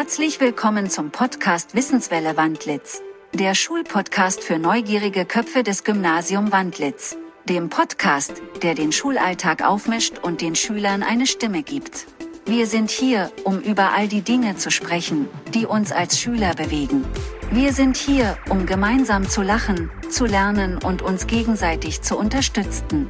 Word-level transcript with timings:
Herzlich 0.00 0.40
willkommen 0.40 0.88
zum 0.88 1.10
Podcast 1.10 1.74
Wissenswelle 1.74 2.34
Wandlitz, 2.38 3.02
der 3.34 3.54
Schulpodcast 3.54 4.42
für 4.42 4.58
neugierige 4.58 5.26
Köpfe 5.26 5.62
des 5.62 5.84
Gymnasium 5.84 6.52
Wandlitz, 6.52 7.18
dem 7.46 7.68
Podcast, 7.68 8.40
der 8.62 8.74
den 8.74 8.92
Schulalltag 8.92 9.62
aufmischt 9.62 10.18
und 10.20 10.40
den 10.40 10.54
Schülern 10.54 11.02
eine 11.02 11.26
Stimme 11.26 11.62
gibt. 11.62 12.06
Wir 12.46 12.66
sind 12.66 12.90
hier, 12.90 13.30
um 13.44 13.60
über 13.60 13.92
all 13.92 14.08
die 14.08 14.22
Dinge 14.22 14.56
zu 14.56 14.70
sprechen, 14.70 15.28
die 15.52 15.66
uns 15.66 15.92
als 15.92 16.18
Schüler 16.18 16.54
bewegen. 16.54 17.04
Wir 17.50 17.74
sind 17.74 17.98
hier, 17.98 18.38
um 18.48 18.64
gemeinsam 18.64 19.28
zu 19.28 19.42
lachen, 19.42 19.90
zu 20.08 20.24
lernen 20.24 20.78
und 20.82 21.02
uns 21.02 21.26
gegenseitig 21.26 22.00
zu 22.00 22.16
unterstützen. 22.16 23.06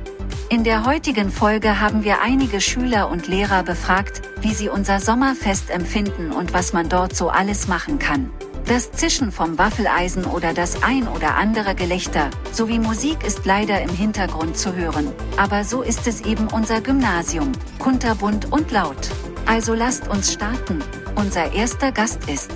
In 0.53 0.65
der 0.65 0.85
heutigen 0.85 1.31
Folge 1.31 1.79
haben 1.79 2.03
wir 2.03 2.23
einige 2.23 2.61
Schüler 2.61 3.09
und 3.09 3.29
Lehrer 3.29 3.63
befragt, 3.63 4.21
wie 4.41 4.53
sie 4.53 4.69
unser 4.69 4.99
Sommerfest 4.99 5.71
empfinden 5.71 6.33
und 6.33 6.53
was 6.53 6.73
man 6.73 6.89
dort 6.89 7.15
so 7.15 7.29
alles 7.29 7.69
machen 7.69 8.01
kann. 8.01 8.33
Das 8.67 8.91
Zischen 8.91 9.31
vom 9.31 9.59
Waffeleisen 9.59 10.25
oder 10.25 10.53
das 10.53 10.83
ein 10.83 11.07
oder 11.07 11.37
andere 11.37 11.77
Gelächter, 11.77 12.31
sowie 12.51 12.81
Musik 12.81 13.23
ist 13.25 13.47
leider 13.47 13.81
im 13.81 13.91
Hintergrund 13.91 14.57
zu 14.57 14.75
hören. 14.75 15.13
Aber 15.37 15.63
so 15.63 15.83
ist 15.83 16.09
es 16.09 16.23
eben 16.23 16.49
unser 16.49 16.81
Gymnasium, 16.81 17.53
kunterbunt 17.79 18.51
und 18.51 18.73
laut. 18.73 19.09
Also 19.47 19.75
lasst 19.75 20.09
uns 20.09 20.33
starten. 20.33 20.81
Unser 21.15 21.53
erster 21.53 21.93
Gast 21.93 22.29
ist 22.29 22.51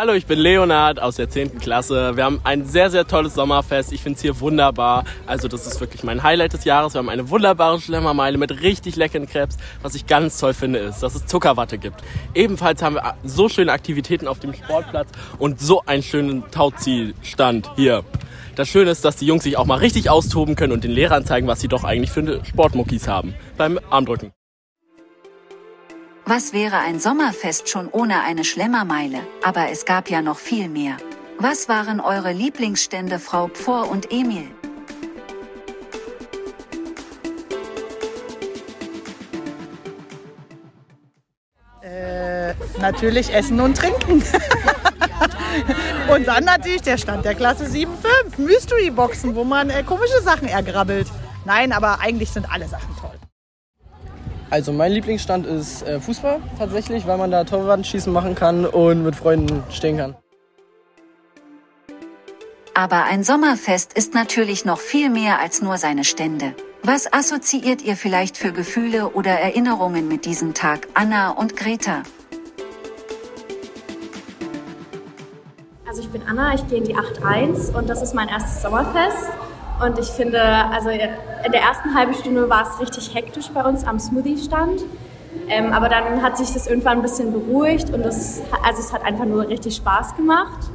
Hallo, 0.00 0.12
ich 0.12 0.26
bin 0.26 0.38
Leonard 0.38 1.02
aus 1.02 1.16
der 1.16 1.28
10. 1.28 1.58
Klasse. 1.58 2.14
Wir 2.14 2.22
haben 2.22 2.40
ein 2.44 2.64
sehr, 2.64 2.88
sehr 2.88 3.04
tolles 3.04 3.34
Sommerfest. 3.34 3.92
Ich 3.92 4.00
finde 4.00 4.14
es 4.14 4.22
hier 4.22 4.38
wunderbar. 4.38 5.02
Also 5.26 5.48
das 5.48 5.66
ist 5.66 5.80
wirklich 5.80 6.04
mein 6.04 6.22
Highlight 6.22 6.52
des 6.52 6.62
Jahres. 6.62 6.94
Wir 6.94 7.00
haben 7.00 7.08
eine 7.08 7.30
wunderbare 7.30 7.80
Schlemmermeile 7.80 8.38
mit 8.38 8.62
richtig 8.62 8.94
leckeren 8.94 9.26
Krebs. 9.26 9.56
Was 9.82 9.96
ich 9.96 10.06
ganz 10.06 10.38
toll 10.38 10.54
finde, 10.54 10.78
ist, 10.78 11.00
dass 11.00 11.16
es 11.16 11.26
Zuckerwatte 11.26 11.78
gibt. 11.78 12.00
Ebenfalls 12.32 12.80
haben 12.80 12.94
wir 12.94 13.16
so 13.24 13.48
schöne 13.48 13.72
Aktivitäten 13.72 14.28
auf 14.28 14.38
dem 14.38 14.54
Sportplatz 14.54 15.08
und 15.40 15.60
so 15.60 15.82
einen 15.84 16.04
schönen 16.04 16.48
Tauziehstand 16.52 17.68
hier. 17.74 18.04
Das 18.54 18.68
Schöne 18.68 18.92
ist, 18.92 19.04
dass 19.04 19.16
die 19.16 19.26
Jungs 19.26 19.42
sich 19.42 19.56
auch 19.56 19.66
mal 19.66 19.78
richtig 19.78 20.10
austoben 20.10 20.54
können 20.54 20.74
und 20.74 20.84
den 20.84 20.92
Lehrern 20.92 21.24
zeigen, 21.24 21.48
was 21.48 21.58
sie 21.58 21.66
doch 21.66 21.82
eigentlich 21.82 22.12
für 22.12 22.44
Sportmuckis 22.44 23.08
haben. 23.08 23.34
Beim 23.56 23.80
Armdrücken. 23.90 24.30
Was 26.30 26.52
wäre 26.52 26.76
ein 26.80 27.00
Sommerfest 27.00 27.70
schon 27.70 27.88
ohne 27.88 28.20
eine 28.20 28.44
Schlemmermeile? 28.44 29.20
Aber 29.42 29.70
es 29.70 29.86
gab 29.86 30.10
ja 30.10 30.20
noch 30.20 30.36
viel 30.36 30.68
mehr. 30.68 30.98
Was 31.38 31.70
waren 31.70 32.00
eure 32.00 32.32
Lieblingsstände, 32.32 33.18
Frau 33.18 33.48
Pfor 33.48 33.90
und 33.90 34.12
Emil? 34.12 34.50
Äh, 41.80 42.52
natürlich 42.78 43.32
Essen 43.32 43.58
und 43.58 43.78
Trinken. 43.78 44.22
und 46.12 46.28
dann 46.28 46.44
natürlich 46.44 46.82
der 46.82 46.98
Stand 46.98 47.24
der 47.24 47.36
Klasse 47.36 47.64
7.5, 47.64 48.38
Mystery-Boxen, 48.38 49.34
wo 49.34 49.44
man 49.44 49.70
äh, 49.70 49.82
komische 49.82 50.20
Sachen 50.20 50.46
ergrabbelt. 50.48 51.06
Nein, 51.46 51.72
aber 51.72 52.00
eigentlich 52.00 52.28
sind 52.28 52.52
alle 52.52 52.68
Sachen. 52.68 52.97
Also 54.50 54.72
mein 54.72 54.92
Lieblingsstand 54.92 55.46
ist 55.46 55.82
äh, 55.82 56.00
Fußball 56.00 56.40
tatsächlich, 56.58 57.06
weil 57.06 57.18
man 57.18 57.30
da 57.30 57.44
Torwandschießen 57.44 58.10
machen 58.12 58.34
kann 58.34 58.64
und 58.64 59.04
mit 59.04 59.14
Freunden 59.14 59.62
stehen 59.70 59.98
kann. 59.98 60.16
Aber 62.72 63.04
ein 63.04 63.24
Sommerfest 63.24 63.92
ist 63.92 64.14
natürlich 64.14 64.64
noch 64.64 64.78
viel 64.78 65.10
mehr 65.10 65.40
als 65.40 65.60
nur 65.60 65.76
seine 65.76 66.04
Stände. 66.04 66.54
Was 66.82 67.12
assoziiert 67.12 67.82
ihr 67.82 67.96
vielleicht 67.96 68.36
für 68.36 68.52
Gefühle 68.52 69.10
oder 69.10 69.32
Erinnerungen 69.32 70.08
mit 70.08 70.24
diesem 70.24 70.54
Tag, 70.54 70.86
Anna 70.94 71.30
und 71.30 71.56
Greta? 71.56 72.04
Also 75.86 76.02
ich 76.02 76.08
bin 76.08 76.22
Anna, 76.22 76.54
ich 76.54 76.66
gehe 76.68 76.78
in 76.78 76.84
die 76.84 76.94
8.1 76.94 77.76
und 77.76 77.90
das 77.90 78.00
ist 78.00 78.14
mein 78.14 78.28
erstes 78.28 78.62
Sommerfest. 78.62 79.28
Und 79.80 79.98
ich 79.98 80.08
finde, 80.08 80.42
also 80.42 80.88
in 80.90 80.98
der 81.52 81.60
ersten 81.60 81.94
halben 81.94 82.14
Stunde 82.14 82.48
war 82.50 82.62
es 82.62 82.80
richtig 82.80 83.14
hektisch 83.14 83.48
bei 83.48 83.62
uns 83.64 83.84
am 83.84 84.00
Smoothie-Stand. 84.00 84.82
Ähm, 85.48 85.72
aber 85.72 85.88
dann 85.88 86.22
hat 86.22 86.36
sich 86.36 86.52
das 86.52 86.66
irgendwann 86.66 86.98
ein 86.98 87.02
bisschen 87.02 87.32
beruhigt 87.32 87.90
und 87.90 88.04
das, 88.04 88.42
also 88.64 88.80
es 88.80 88.92
hat 88.92 89.04
einfach 89.04 89.24
nur 89.24 89.48
richtig 89.48 89.76
Spaß 89.76 90.16
gemacht. 90.16 90.68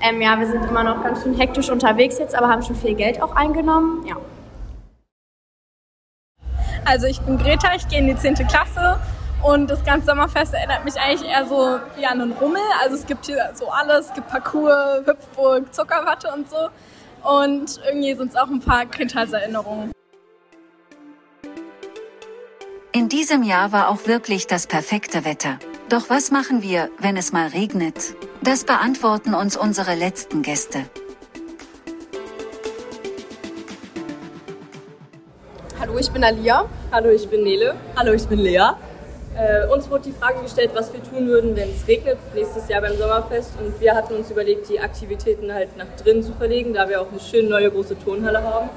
Ähm, 0.00 0.20
ja, 0.20 0.38
wir 0.38 0.46
sind 0.46 0.64
immer 0.64 0.82
noch 0.82 1.02
ganz 1.02 1.22
schön 1.22 1.34
hektisch 1.34 1.70
unterwegs 1.70 2.18
jetzt, 2.18 2.34
aber 2.34 2.48
haben 2.48 2.62
schon 2.62 2.76
viel 2.76 2.94
Geld 2.94 3.22
auch 3.22 3.36
eingenommen. 3.36 4.04
Ja. 4.06 4.16
Also 6.84 7.06
ich 7.06 7.20
bin 7.20 7.38
Greta, 7.38 7.74
ich 7.74 7.86
gehe 7.88 7.98
in 7.98 8.06
die 8.06 8.16
10. 8.16 8.34
Klasse 8.46 8.98
und 9.42 9.68
das 9.70 9.84
ganze 9.84 10.06
Sommerfest 10.06 10.54
erinnert 10.54 10.84
mich 10.84 10.94
eigentlich 10.98 11.28
eher 11.28 11.44
so 11.46 11.78
wie 11.96 12.06
an 12.06 12.20
einen 12.20 12.32
Rummel. 12.32 12.62
Also 12.82 12.96
es 12.96 13.06
gibt 13.06 13.26
hier 13.26 13.50
so 13.54 13.68
alles, 13.68 14.06
es 14.06 14.14
gibt 14.14 14.28
Parcours, 14.28 15.06
Hüpfburg, 15.06 15.72
Zuckerwatte 15.74 16.32
und 16.34 16.48
so 16.48 16.68
und 17.26 17.80
irgendwie 17.86 18.14
sind 18.14 18.30
es 18.30 18.36
auch 18.36 18.48
ein 18.48 18.60
paar 18.60 18.86
Kindheitserinnerungen. 18.86 19.92
In 22.92 23.08
diesem 23.08 23.42
Jahr 23.42 23.72
war 23.72 23.88
auch 23.88 24.06
wirklich 24.06 24.46
das 24.46 24.66
perfekte 24.66 25.24
Wetter. 25.24 25.58
Doch 25.88 26.08
was 26.08 26.30
machen 26.30 26.62
wir, 26.62 26.90
wenn 26.98 27.16
es 27.16 27.32
mal 27.32 27.48
regnet? 27.48 28.16
Das 28.42 28.64
beantworten 28.64 29.34
uns 29.34 29.56
unsere 29.56 29.94
letzten 29.94 30.42
Gäste. 30.42 30.84
Hallo, 35.78 35.98
ich 35.98 36.10
bin 36.10 36.24
Alia. 36.24 36.68
Hallo, 36.90 37.10
ich 37.10 37.28
bin 37.28 37.42
Nele. 37.42 37.76
Hallo, 37.96 38.12
ich 38.12 38.26
bin 38.26 38.38
Lea. 38.38 38.70
Äh, 39.36 39.66
uns 39.66 39.90
wurde 39.90 40.04
die 40.04 40.12
Frage 40.12 40.40
gestellt, 40.40 40.70
was 40.74 40.92
wir 40.94 41.02
tun 41.02 41.26
würden, 41.26 41.54
wenn 41.56 41.70
es 41.70 41.86
regnet 41.86 42.16
nächstes 42.34 42.68
Jahr 42.68 42.80
beim 42.80 42.96
Sommerfest. 42.96 43.52
Und 43.60 43.78
wir 43.80 43.94
hatten 43.94 44.14
uns 44.14 44.30
überlegt, 44.30 44.68
die 44.70 44.80
Aktivitäten 44.80 45.52
halt 45.52 45.76
nach 45.76 45.86
drinnen 46.02 46.22
zu 46.22 46.32
verlegen, 46.32 46.72
da 46.72 46.88
wir 46.88 47.02
auch 47.02 47.10
eine 47.10 47.20
schöne 47.20 47.48
neue 47.48 47.70
große 47.70 47.98
Turnhalle 47.98 48.42
haben. 48.42 48.70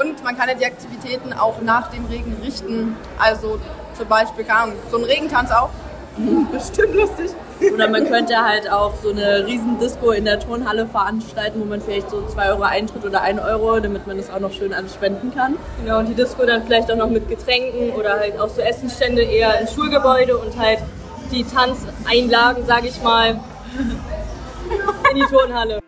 Und 0.00 0.24
man 0.24 0.36
kann 0.36 0.48
ja 0.48 0.54
die 0.54 0.66
Aktivitäten 0.66 1.32
auch 1.32 1.60
nach 1.60 1.90
dem 1.92 2.06
Regen 2.06 2.36
richten. 2.42 2.96
Also 3.18 3.60
zum 3.96 4.08
Beispiel, 4.08 4.44
Ahnung, 4.50 4.74
so 4.90 4.98
ein 4.98 5.04
Regentanz 5.04 5.52
auch. 5.52 5.70
Bestimmt 6.52 6.94
lustig. 6.94 7.30
Oder 7.72 7.88
man 7.88 8.08
könnte 8.08 8.36
halt 8.36 8.70
auch 8.70 8.94
so 9.02 9.10
eine 9.10 9.46
riesen 9.46 9.78
Disco 9.78 10.10
in 10.10 10.24
der 10.24 10.40
Turnhalle 10.40 10.86
veranstalten, 10.86 11.60
wo 11.60 11.64
man 11.64 11.80
vielleicht 11.80 12.10
so 12.10 12.26
2 12.26 12.48
Euro 12.50 12.62
Eintritt 12.62 13.04
oder 13.04 13.20
1 13.22 13.40
Euro, 13.40 13.78
damit 13.80 14.06
man 14.06 14.16
das 14.16 14.30
auch 14.30 14.40
noch 14.40 14.52
schön 14.52 14.72
alles 14.72 14.94
spenden 14.94 15.32
kann. 15.34 15.56
Genau, 15.82 15.98
und 15.98 16.06
die 16.06 16.14
Disco 16.14 16.44
dann 16.44 16.64
vielleicht 16.64 16.90
auch 16.90 16.96
noch 16.96 17.10
mit 17.10 17.28
Getränken 17.28 17.90
oder 17.90 18.18
halt 18.18 18.38
auch 18.40 18.48
so 18.48 18.60
Essensstände 18.60 19.22
eher 19.22 19.60
im 19.60 19.66
Schulgebäude 19.68 20.36
und 20.36 20.58
halt 20.58 20.78
die 21.30 21.44
Tanzeinlagen, 21.44 22.66
sage 22.66 22.88
ich 22.88 23.02
mal, 23.02 23.40
in 25.10 25.16
die 25.16 25.26
Turnhalle. 25.26 25.80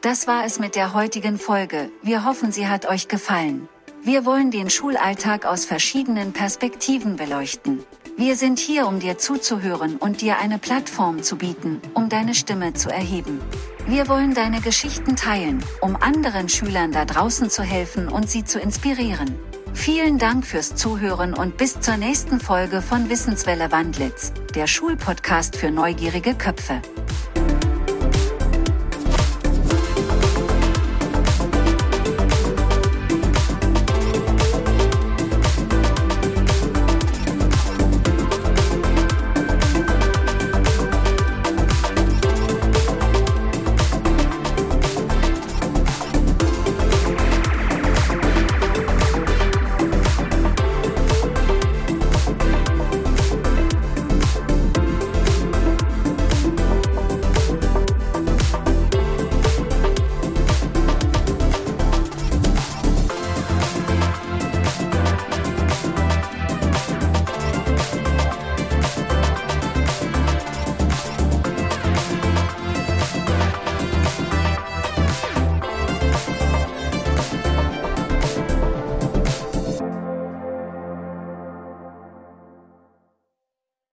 Das 0.00 0.26
war 0.26 0.44
es 0.44 0.58
mit 0.58 0.76
der 0.76 0.92
heutigen 0.92 1.38
Folge. 1.38 1.90
Wir 2.02 2.26
hoffen, 2.26 2.52
sie 2.52 2.68
hat 2.68 2.86
euch 2.86 3.08
gefallen. 3.08 3.68
Wir 4.02 4.26
wollen 4.26 4.50
den 4.50 4.68
Schulalltag 4.68 5.46
aus 5.46 5.64
verschiedenen 5.64 6.34
Perspektiven 6.34 7.16
beleuchten. 7.16 7.82
Wir 8.16 8.36
sind 8.36 8.60
hier, 8.60 8.86
um 8.86 9.00
dir 9.00 9.18
zuzuhören 9.18 9.96
und 9.96 10.20
dir 10.20 10.38
eine 10.38 10.58
Plattform 10.58 11.24
zu 11.24 11.34
bieten, 11.34 11.80
um 11.94 12.08
deine 12.08 12.36
Stimme 12.36 12.72
zu 12.72 12.88
erheben. 12.88 13.40
Wir 13.88 14.06
wollen 14.06 14.34
deine 14.34 14.60
Geschichten 14.60 15.16
teilen, 15.16 15.64
um 15.80 15.96
anderen 15.96 16.48
Schülern 16.48 16.92
da 16.92 17.06
draußen 17.06 17.50
zu 17.50 17.64
helfen 17.64 18.08
und 18.08 18.30
sie 18.30 18.44
zu 18.44 18.60
inspirieren. 18.60 19.34
Vielen 19.72 20.18
Dank 20.18 20.46
fürs 20.46 20.76
Zuhören 20.76 21.34
und 21.34 21.56
bis 21.56 21.80
zur 21.80 21.96
nächsten 21.96 22.38
Folge 22.38 22.82
von 22.82 23.10
Wissenswelle 23.10 23.72
Wandlitz, 23.72 24.32
der 24.54 24.68
Schulpodcast 24.68 25.56
für 25.56 25.72
neugierige 25.72 26.34
Köpfe. 26.34 26.80